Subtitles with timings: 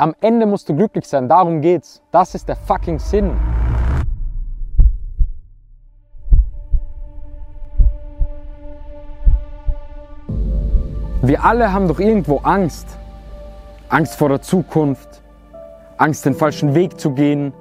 [0.00, 2.00] Am Ende musst du glücklich sein, darum geht's.
[2.12, 3.32] Das ist der fucking Sinn.
[11.20, 12.96] Wir alle haben doch irgendwo Angst.
[13.88, 15.20] Angst vor der Zukunft,
[15.96, 17.52] Angst den falschen Weg zu gehen,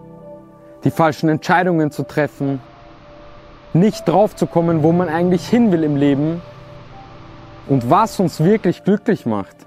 [0.84, 2.62] die falschen Entscheidungen zu treffen,
[3.74, 6.42] nicht drauf zu kommen, wo man eigentlich hin will im Leben
[7.68, 9.67] und was uns wirklich glücklich macht.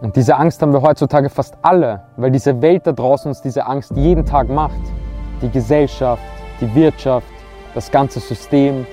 [0.00, 3.66] Und diese Angst haben wir heutzutage fast alle, weil diese Welt da draußen uns diese
[3.66, 4.80] Angst jeden Tag macht.
[5.42, 6.22] Die Gesellschaft,
[6.60, 7.26] die Wirtschaft,
[7.74, 8.86] das ganze System.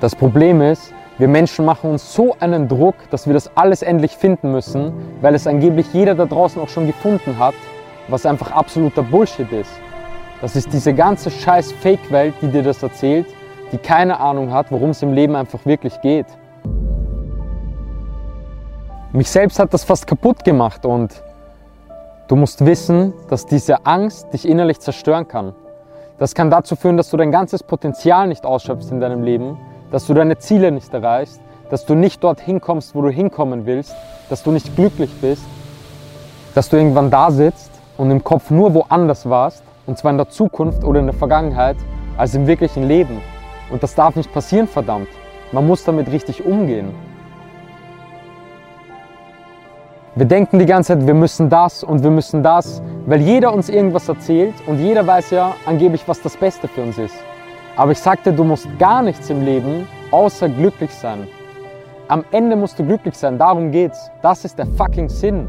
[0.00, 4.14] Das Problem ist, wir Menschen machen uns so einen Druck, dass wir das alles endlich
[4.14, 7.54] finden müssen, weil es angeblich jeder da draußen auch schon gefunden hat,
[8.08, 9.72] was einfach absoluter Bullshit ist.
[10.42, 13.26] Das ist diese ganze scheiß Fake-Welt, die dir das erzählt,
[13.72, 16.26] die keine Ahnung hat, worum es im Leben einfach wirklich geht.
[19.16, 21.22] Mich selbst hat das fast kaputt gemacht und
[22.28, 25.54] du musst wissen, dass diese Angst dich innerlich zerstören kann.
[26.18, 29.56] Das kann dazu führen, dass du dein ganzes Potenzial nicht ausschöpfst in deinem Leben,
[29.90, 33.96] dass du deine Ziele nicht erreichst, dass du nicht dorthin kommst, wo du hinkommen willst,
[34.28, 35.46] dass du nicht glücklich bist,
[36.54, 40.28] dass du irgendwann da sitzt und im Kopf nur woanders warst, und zwar in der
[40.28, 41.78] Zukunft oder in der Vergangenheit,
[42.18, 43.22] als im wirklichen Leben.
[43.70, 45.08] Und das darf nicht passieren, verdammt.
[45.52, 47.15] Man muss damit richtig umgehen.
[50.18, 53.68] Wir denken die ganze Zeit, wir müssen das und wir müssen das, weil jeder uns
[53.68, 57.14] irgendwas erzählt und jeder weiß ja angeblich, was das Beste für uns ist.
[57.76, 61.28] Aber ich sagte, du musst gar nichts im Leben außer glücklich sein.
[62.08, 64.10] Am Ende musst du glücklich sein, darum geht's.
[64.22, 65.46] Das ist der fucking Sinn.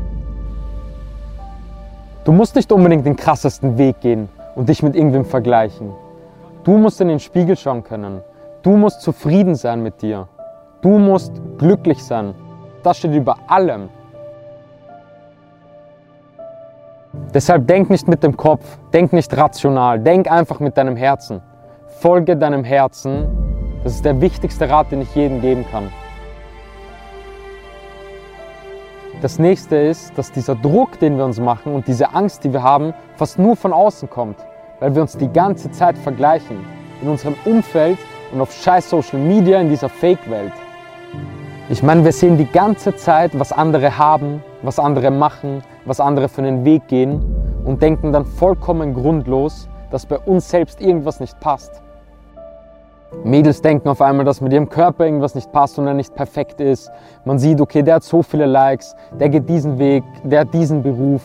[2.26, 5.94] Du musst nicht unbedingt den krassesten Weg gehen und dich mit irgendwem vergleichen.
[6.66, 8.20] Du musst in den Spiegel schauen können.
[8.64, 10.28] Du musst zufrieden sein mit dir.
[10.82, 12.36] Du musst glücklich sein.
[12.84, 13.88] Das steht über allem.
[17.34, 21.42] Deshalb denk nicht mit dem Kopf, denk nicht rational, denk einfach mit deinem Herzen.
[22.00, 23.28] Folge deinem Herzen.
[23.84, 25.90] Das ist der wichtigste Rat, den ich jedem geben kann.
[29.22, 32.62] Das nächste ist, dass dieser Druck, den wir uns machen und diese Angst, die wir
[32.62, 34.38] haben, fast nur von außen kommt,
[34.80, 36.58] weil wir uns die ganze Zeit vergleichen.
[37.02, 37.98] In unserem Umfeld
[38.32, 40.54] und auf scheiß Social Media in dieser Fake-Welt.
[41.70, 46.30] Ich meine, wir sehen die ganze Zeit, was andere haben, was andere machen, was andere
[46.30, 47.22] für einen Weg gehen
[47.66, 51.82] und denken dann vollkommen grundlos, dass bei uns selbst irgendwas nicht passt.
[53.26, 56.62] Mädels denken auf einmal, dass mit ihrem Körper irgendwas nicht passt und er nicht perfekt
[56.62, 56.90] ist.
[57.26, 60.82] Man sieht, okay, der hat so viele Likes, der geht diesen Weg, der hat diesen
[60.82, 61.22] Beruf.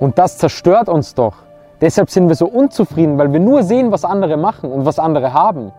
[0.00, 1.36] Und das zerstört uns doch.
[1.80, 5.32] Deshalb sind wir so unzufrieden, weil wir nur sehen, was andere machen und was andere
[5.32, 5.70] haben.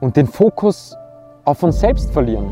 [0.00, 0.96] Und den Fokus
[1.44, 2.50] auf uns selbst verlieren.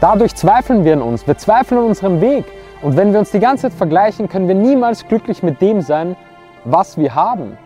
[0.00, 2.44] Dadurch zweifeln wir an uns, wir zweifeln an unserem Weg.
[2.82, 6.16] Und wenn wir uns die ganze Zeit vergleichen, können wir niemals glücklich mit dem sein,
[6.64, 7.56] was wir haben.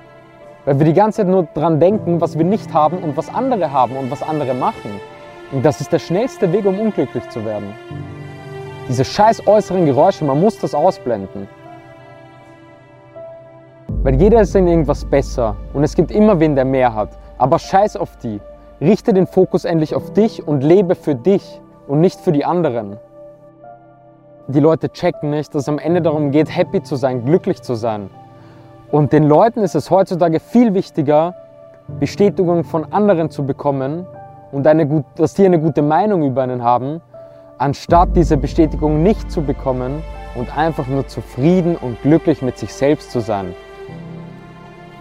[0.67, 3.73] Weil wir die ganze Zeit nur dran denken, was wir nicht haben und was andere
[3.73, 5.01] haben und was andere machen.
[5.53, 7.73] Und das ist der schnellste Weg, um unglücklich zu werden.
[8.89, 11.49] Diese scheiß äußeren Geräusche, man muss das ausblenden.
[14.03, 17.11] Weil jeder ist in irgendwas besser und es gibt immer wen, der mehr hat.
[17.39, 18.41] Aber scheiß auf die.
[18.81, 22.99] Richte den Fokus endlich auf dich und lebe für dich und nicht für die anderen.
[24.49, 27.75] Die Leute checken nicht, dass es am Ende darum geht, happy zu sein, glücklich zu
[27.75, 28.11] sein.
[28.93, 31.35] Und den Leuten ist es heutzutage viel wichtiger,
[31.99, 34.07] Bestätigung von anderen zu bekommen
[34.53, 37.01] und eine, dass die eine gute Meinung über einen haben,
[37.59, 40.03] anstatt diese Bestätigung nicht zu bekommen
[40.35, 43.55] und einfach nur zufrieden und glücklich mit sich selbst zu sein.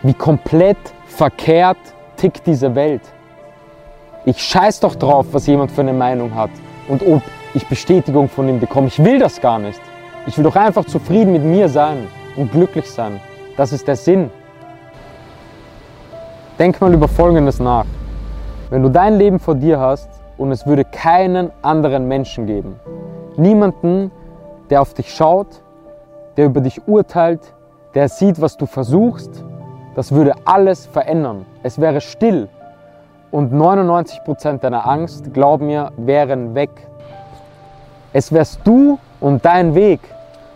[0.02, 1.78] Wie komplett verkehrt
[2.16, 3.02] tickt diese Welt.
[4.28, 6.50] Ich scheiß doch drauf, was jemand für eine Meinung hat
[6.88, 7.22] und ob
[7.54, 8.88] ich Bestätigung von ihm bekomme.
[8.88, 9.80] Ich will das gar nicht.
[10.26, 13.22] Ich will doch einfach zufrieden mit mir sein und glücklich sein.
[13.56, 14.32] Das ist der Sinn.
[16.58, 17.86] Denk mal über Folgendes nach.
[18.72, 22.80] Wenn du dein Leben vor dir hast und es würde keinen anderen Menschen geben,
[23.38, 24.10] niemanden,
[24.72, 25.62] der auf dich schaut,
[26.36, 27.54] der über dich urteilt,
[27.94, 29.44] der sieht, was du versuchst,
[29.96, 31.46] das würde alles verändern.
[31.62, 32.50] Es wäre still
[33.36, 36.70] und 99% deiner Angst, glaub mir, wären weg.
[38.14, 40.00] Es wärst du und dein Weg.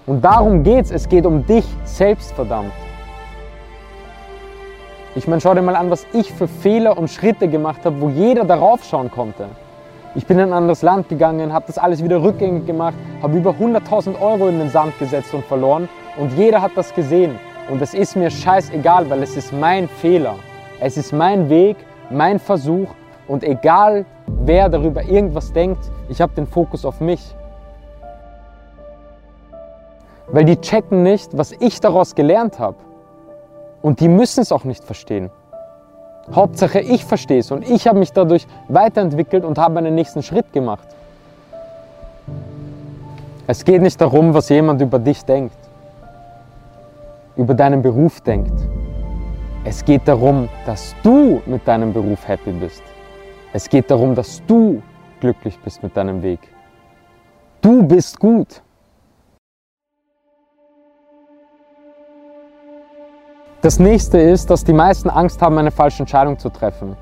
[0.05, 0.89] Und darum geht's.
[0.89, 2.71] Es geht um dich selbst, verdammt.
[5.13, 8.07] Ich meine, schau dir mal an, was ich für Fehler und Schritte gemacht habe, wo
[8.07, 9.47] jeder darauf schauen konnte.
[10.15, 13.51] Ich bin in ein anderes Land gegangen, habe das alles wieder rückgängig gemacht, habe über
[13.51, 17.37] 100.000 Euro in den Sand gesetzt und verloren und jeder hat das gesehen.
[17.69, 20.35] Und es ist mir scheißegal, weil es ist mein Fehler.
[20.79, 21.75] Es ist mein Weg
[22.09, 22.89] mein Versuch
[23.27, 25.91] und egal wer darüber irgendwas denkt.
[26.09, 27.35] Ich habe den Fokus auf mich.
[30.31, 32.77] Weil die checken nicht, was ich daraus gelernt habe.
[33.81, 35.31] Und die müssen es auch nicht verstehen.
[36.33, 40.51] Hauptsache, ich verstehe es und ich habe mich dadurch weiterentwickelt und habe einen nächsten Schritt
[40.53, 40.87] gemacht.
[43.47, 45.57] Es geht nicht darum, was jemand über dich denkt,
[47.35, 48.53] über deinen Beruf denkt.
[49.65, 52.81] Es geht darum, dass du mit deinem Beruf happy bist.
[53.51, 54.81] Es geht darum, dass du
[55.19, 56.39] glücklich bist mit deinem Weg.
[57.59, 58.63] Du bist gut.
[63.61, 66.95] Das nächste ist, dass die meisten Angst haben, eine falsche Entscheidung zu treffen.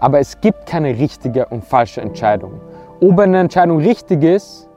[0.00, 2.60] Aber es gibt keine richtige und falsche Entscheidung.
[3.00, 4.68] Ob eine Entscheidung richtig ist,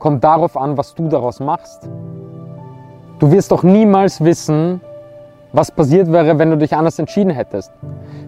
[0.00, 1.88] kommt darauf an, was du daraus machst.
[3.20, 4.80] Du wirst doch niemals wissen,
[5.52, 7.72] was passiert wäre, wenn du dich anders entschieden hättest.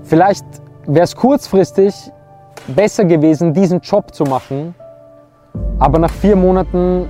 [0.03, 0.45] Vielleicht
[0.87, 1.95] wäre es kurzfristig
[2.69, 4.75] besser gewesen, diesen Job zu machen,
[5.79, 7.09] aber nach vier Monaten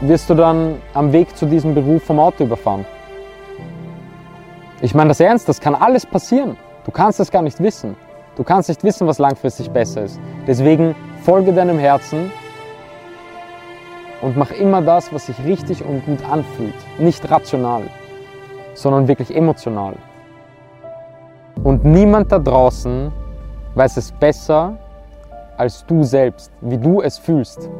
[0.00, 2.84] wirst du dann am Weg zu diesem Beruf vom Auto überfahren.
[4.80, 6.56] Ich meine das ernst, das kann alles passieren.
[6.84, 7.96] Du kannst es gar nicht wissen.
[8.36, 10.20] Du kannst nicht wissen, was langfristig besser ist.
[10.46, 12.30] Deswegen folge deinem Herzen
[14.20, 16.74] und mach immer das, was sich richtig und gut anfühlt.
[16.98, 17.84] Nicht rational,
[18.74, 19.94] sondern wirklich emotional.
[21.62, 23.12] Und niemand da draußen
[23.74, 24.76] weiß es besser
[25.56, 27.70] als du selbst, wie du es fühlst.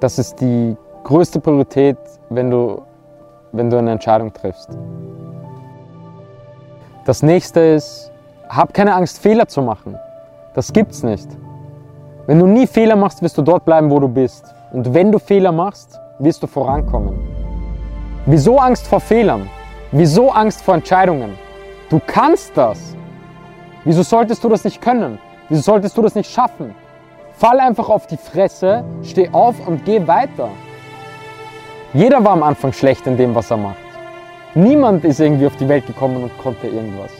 [0.00, 1.96] Das ist die größte Priorität,
[2.28, 2.82] wenn du,
[3.52, 4.76] wenn du eine Entscheidung triffst.
[7.04, 8.10] Das nächste ist,
[8.48, 9.96] hab keine Angst, Fehler zu machen.
[10.54, 11.28] Das gibt's nicht.
[12.26, 14.52] Wenn du nie Fehler machst, wirst du dort bleiben, wo du bist.
[14.72, 17.16] Und wenn du Fehler machst, wirst du vorankommen.
[18.26, 19.48] Wieso Angst vor Fehlern?
[19.98, 21.38] Wieso Angst vor Entscheidungen?
[21.88, 22.94] Du kannst das.
[23.82, 25.18] Wieso solltest du das nicht können?
[25.48, 26.74] Wieso solltest du das nicht schaffen?
[27.38, 30.50] Fall einfach auf die Fresse, steh auf und geh weiter.
[31.94, 33.78] Jeder war am Anfang schlecht in dem, was er macht.
[34.54, 37.12] Niemand ist irgendwie auf die Welt gekommen und konnte irgendwas.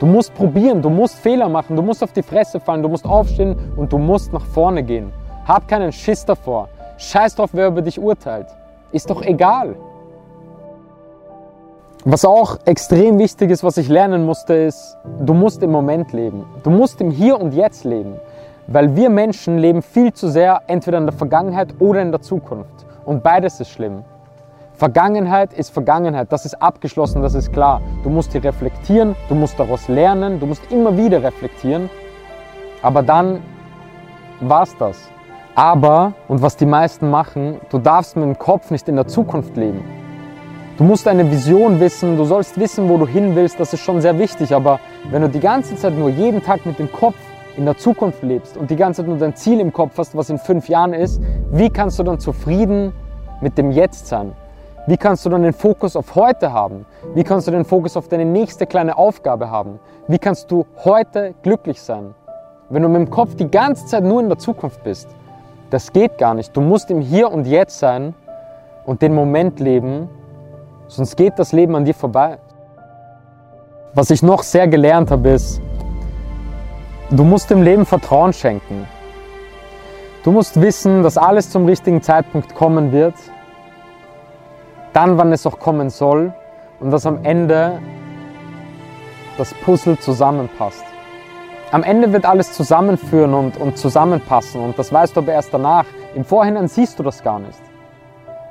[0.00, 3.06] Du musst probieren, du musst Fehler machen, du musst auf die Fresse fallen, du musst
[3.06, 5.12] aufstehen und du musst nach vorne gehen.
[5.46, 6.68] Hab keinen Schiss davor.
[6.98, 8.48] Scheiß drauf, wer über dich urteilt.
[8.90, 9.76] Ist doch egal.
[12.06, 16.44] Was auch extrem wichtig ist, was ich lernen musste, ist, du musst im Moment leben.
[16.62, 18.16] Du musst im Hier und Jetzt leben.
[18.66, 22.84] Weil wir Menschen leben viel zu sehr entweder in der Vergangenheit oder in der Zukunft.
[23.06, 24.04] Und beides ist schlimm.
[24.74, 27.80] Vergangenheit ist Vergangenheit, das ist abgeschlossen, das ist klar.
[28.02, 31.88] Du musst hier reflektieren, du musst daraus lernen, du musst immer wieder reflektieren.
[32.82, 33.40] Aber dann
[34.40, 34.98] war's das.
[35.54, 39.56] Aber, und was die meisten machen, du darfst mit dem Kopf nicht in der Zukunft
[39.56, 40.03] leben.
[40.76, 44.00] Du musst eine Vision wissen, du sollst wissen, wo du hin willst, das ist schon
[44.00, 44.52] sehr wichtig.
[44.52, 47.14] Aber wenn du die ganze Zeit nur jeden Tag mit dem Kopf
[47.56, 50.30] in der Zukunft lebst und die ganze Zeit nur dein Ziel im Kopf hast, was
[50.30, 51.22] in fünf Jahren ist,
[51.52, 52.92] wie kannst du dann zufrieden
[53.40, 54.32] mit dem Jetzt sein?
[54.88, 56.86] Wie kannst du dann den Fokus auf heute haben?
[57.14, 59.78] Wie kannst du den Fokus auf deine nächste kleine Aufgabe haben?
[60.08, 62.16] Wie kannst du heute glücklich sein?
[62.68, 65.06] Wenn du mit dem Kopf die ganze Zeit nur in der Zukunft bist,
[65.70, 66.56] das geht gar nicht.
[66.56, 68.12] Du musst im Hier und Jetzt sein
[68.84, 70.08] und den Moment leben,
[70.88, 72.38] sonst geht das Leben an dir vorbei.
[73.94, 75.60] Was ich noch sehr gelernt habe, ist,
[77.10, 78.86] du musst dem Leben Vertrauen schenken.
[80.24, 83.14] Du musst wissen, dass alles zum richtigen Zeitpunkt kommen wird
[84.94, 86.32] dann, wann es auch kommen soll
[86.80, 87.80] und dass am Ende
[89.36, 90.84] das Puzzle zusammenpasst.
[91.72, 95.84] Am Ende wird alles zusammenführen und, und zusammenpassen und das weißt du aber erst danach.
[96.14, 97.58] Im Vorhinein siehst du das gar nicht.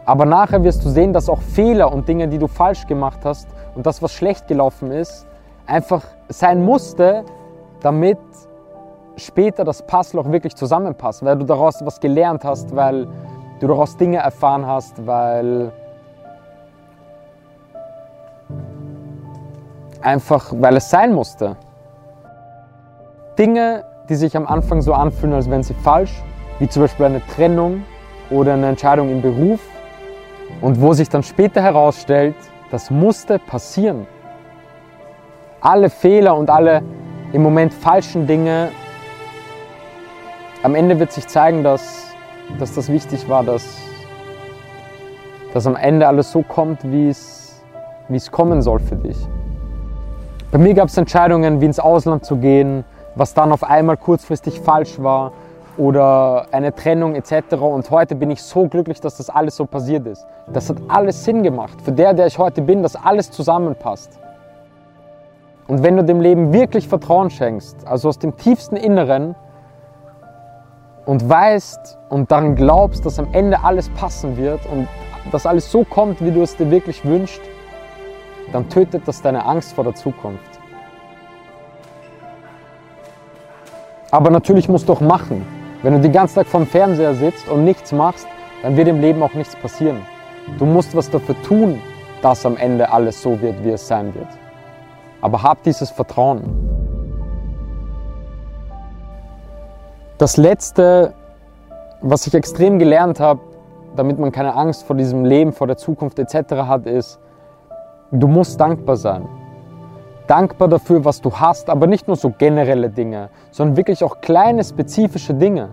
[0.06, 3.48] Aber nachher wirst du sehen, dass auch Fehler und Dinge, die du falsch gemacht hast
[3.76, 5.26] und das, was schlecht gelaufen ist,
[5.66, 7.24] einfach sein musste,
[7.82, 8.18] damit
[9.16, 13.08] später das auch wirklich zusammenpasst, weil du daraus was gelernt hast, weil
[13.60, 15.72] du daraus Dinge erfahren hast, weil
[20.02, 21.56] einfach weil es sein musste.
[23.38, 26.22] Dinge, die sich am Anfang so anfühlen, als wären sie falsch,
[26.60, 27.84] wie zum Beispiel eine Trennung
[28.30, 29.62] oder eine Entscheidung im Beruf
[30.62, 32.36] und wo sich dann später herausstellt,
[32.72, 34.08] das musste passieren.
[35.62, 36.82] Alle Fehler und alle
[37.32, 38.70] im Moment falschen Dinge,
[40.64, 42.14] am Ende wird sich zeigen, dass,
[42.58, 43.80] dass das wichtig war, dass,
[45.54, 47.64] dass am Ende alles so kommt, wie es,
[48.08, 49.18] wie es kommen soll für dich.
[50.52, 54.60] Bei mir gab es Entscheidungen, wie ins Ausland zu gehen, was dann auf einmal kurzfristig
[54.60, 55.34] falsch war
[55.77, 57.53] oder eine Trennung etc.
[57.56, 60.25] Und heute bin ich so glücklich, dass das alles so passiert ist.
[60.48, 61.82] Das hat alles Sinn gemacht.
[61.82, 64.20] Für der, der ich heute bin, dass alles zusammenpasst.
[65.68, 69.36] Und wenn du dem Leben wirklich Vertrauen schenkst, also aus dem tiefsten Inneren,
[71.06, 74.88] und weißt und daran glaubst, dass am Ende alles passen wird und
[75.32, 77.42] dass alles so kommt, wie du es dir wirklich wünschst,
[78.51, 80.60] dann tötet das deine Angst vor der Zukunft.
[84.12, 85.46] Aber natürlich musst du auch machen.
[85.84, 88.25] Wenn du den ganzen Tag vorm Fernseher sitzt und nichts machst,
[88.62, 89.98] dann wird im Leben auch nichts passieren.
[90.58, 91.82] Du musst was dafür tun,
[92.22, 94.30] dass am Ende alles so wird, wie es sein wird.
[95.20, 96.44] Aber hab dieses Vertrauen.
[100.18, 101.13] Das Letzte,
[102.02, 103.42] was ich extrem gelernt habe,
[103.98, 106.54] damit man keine Angst vor diesem Leben, vor der Zukunft etc.
[106.66, 107.20] hat, ist,
[108.10, 109.28] du musst dankbar sein.
[110.27, 114.63] Dankbar dafür, was du hast, aber nicht nur so generelle Dinge, sondern wirklich auch kleine,
[114.63, 115.70] spezifische Dinge.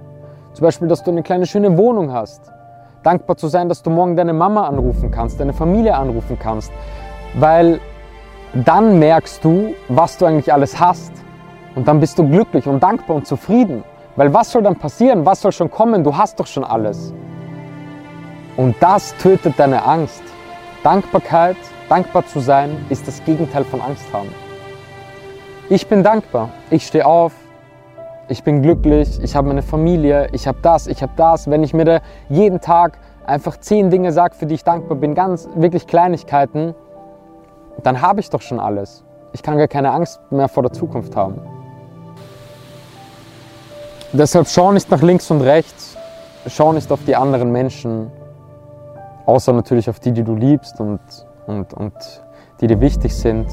[0.55, 2.51] Zum Beispiel, dass du eine kleine schöne Wohnung hast.
[3.05, 6.73] Dankbar zu sein, dass du morgen deine Mama anrufen kannst, deine Familie anrufen kannst.
[7.35, 7.81] Weil
[8.53, 11.13] dann merkst du, was du eigentlich alles hast.
[11.77, 13.85] Und dann bist du glücklich und dankbar und zufrieden.
[14.17, 15.25] Weil was soll dann passieren?
[15.25, 16.03] Was soll schon kommen?
[16.03, 17.15] Du hast doch schon alles.
[18.57, 20.23] Und das tötet deine Angst.
[20.83, 21.57] Dankbarkeit,
[21.91, 24.29] dankbar zu sein, ist das Gegenteil von Angst haben.
[25.69, 26.51] Ich bin dankbar.
[26.71, 27.33] Ich stehe auf.
[28.29, 29.21] Ich bin glücklich.
[29.23, 30.29] Ich habe meine Familie.
[30.33, 30.87] Ich habe das.
[30.87, 31.51] Ich habe das.
[31.51, 35.15] Wenn ich mir da jeden Tag einfach zehn Dinge sage, für die ich dankbar bin,
[35.15, 36.75] ganz wirklich Kleinigkeiten,
[37.83, 39.05] dann habe ich doch schon alles.
[39.33, 41.41] Ich kann gar keine Angst mehr vor der Zukunft haben.
[44.13, 45.97] Deshalb schau nicht nach links und rechts,
[46.49, 48.11] schau nicht auf die anderen Menschen,
[49.25, 50.99] außer natürlich auf die, die du liebst und,
[51.51, 51.93] und, und
[52.61, 53.47] die dir wichtig sind.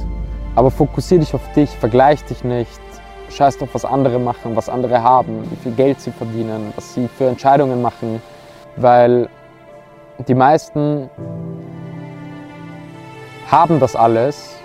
[0.56, 2.80] Aber fokussiere dich auf dich, vergleich dich nicht,
[3.30, 7.08] scheiß auf was andere machen, was andere haben, wie viel Geld sie verdienen, was sie
[7.08, 8.22] für Entscheidungen machen,
[8.76, 9.30] weil
[10.28, 11.10] die meisten
[13.52, 14.56] haben das alles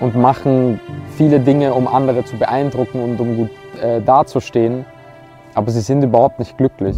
[0.00, 0.80] und machen
[1.16, 3.50] viele Dinge, um andere zu beeindrucken und um gut
[3.82, 4.84] äh, dazustehen,
[5.54, 6.96] aber sie sind überhaupt nicht glücklich.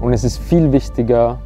[0.00, 1.38] Und es ist viel wichtiger,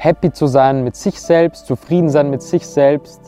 [0.00, 3.20] happy zu sein mit sich selbst, zufrieden sein mit sich selbst,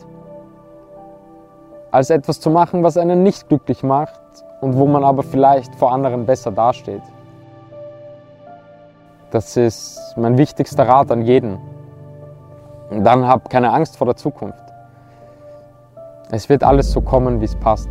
[1.91, 4.19] als etwas zu machen, was einen nicht glücklich macht
[4.59, 7.03] und wo man aber vielleicht vor anderen besser dasteht.
[9.29, 11.59] Das ist mein wichtigster Rat an jeden.
[12.89, 14.63] Und dann hab keine Angst vor der Zukunft.
[16.31, 17.89] Es wird alles so kommen, wie es passt.